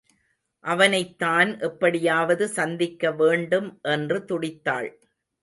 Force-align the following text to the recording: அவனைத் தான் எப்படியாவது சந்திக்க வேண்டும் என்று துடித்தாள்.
அவனைத் 0.63 1.19
தான் 1.19 1.59
எப்படியாவது 1.59 2.47
சந்திக்க 2.47 3.11
வேண்டும் 3.11 3.79
என்று 3.87 4.19
துடித்தாள். 4.25 4.89